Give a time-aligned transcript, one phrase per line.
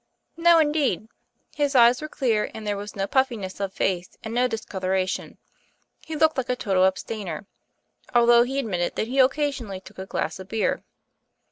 [0.35, 1.07] "No, indeed.
[1.53, 5.37] His eyes were clear and there was no puffiness of face and no discoloration.
[5.99, 7.45] He looked like a total abstainer;
[8.15, 10.83] although, he admitted that he occasionally took a glass of beer.